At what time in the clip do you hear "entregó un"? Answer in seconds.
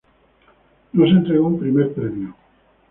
1.11-1.59